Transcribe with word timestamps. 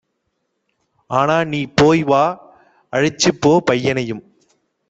ஆனாநீ 1.09 1.61
போய்வா, 1.81 2.23
அழைச்சிப்போ 2.93 3.57
பையனையும் 3.65 4.23